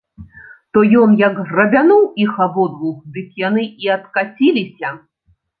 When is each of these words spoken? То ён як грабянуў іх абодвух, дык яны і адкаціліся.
То 0.77 0.81
ён 1.01 1.13
як 1.19 1.35
грабянуў 1.49 2.01
іх 2.25 2.31
абодвух, 2.45 2.97
дык 3.19 3.29
яны 3.47 3.63
і 3.85 3.93
адкаціліся. 3.97 4.95